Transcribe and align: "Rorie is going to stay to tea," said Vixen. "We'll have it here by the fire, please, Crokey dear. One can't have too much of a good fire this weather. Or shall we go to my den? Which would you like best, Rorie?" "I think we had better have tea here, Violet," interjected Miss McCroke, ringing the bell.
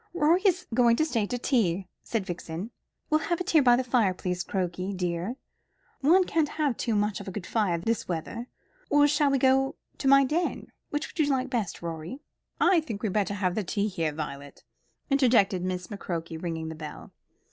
"Rorie 0.15 0.41
is 0.47 0.65
going 0.73 0.95
to 0.95 1.05
stay 1.05 1.27
to 1.27 1.37
tea," 1.37 1.87
said 2.01 2.25
Vixen. 2.25 2.71
"We'll 3.11 3.19
have 3.29 3.39
it 3.39 3.51
here 3.51 3.61
by 3.61 3.75
the 3.75 3.83
fire, 3.83 4.15
please, 4.15 4.41
Crokey 4.43 4.93
dear. 4.97 5.35
One 5.99 6.23
can't 6.23 6.49
have 6.49 6.75
too 6.75 6.95
much 6.95 7.19
of 7.19 7.27
a 7.27 7.31
good 7.31 7.45
fire 7.45 7.77
this 7.77 8.07
weather. 8.07 8.47
Or 8.89 9.07
shall 9.07 9.29
we 9.29 9.37
go 9.37 9.75
to 9.99 10.07
my 10.07 10.23
den? 10.25 10.71
Which 10.89 11.05
would 11.07 11.19
you 11.19 11.29
like 11.31 11.51
best, 11.51 11.83
Rorie?" 11.83 12.23
"I 12.59 12.79
think 12.81 13.03
we 13.03 13.09
had 13.09 13.13
better 13.13 13.35
have 13.35 13.63
tea 13.67 13.87
here, 13.87 14.11
Violet," 14.11 14.63
interjected 15.11 15.63
Miss 15.63 15.85
McCroke, 15.85 16.41
ringing 16.41 16.69
the 16.69 16.73
bell. 16.75 17.11